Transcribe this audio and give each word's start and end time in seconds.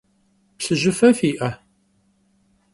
Plhıjıfe 0.57 1.09
fi'e? 1.17 1.49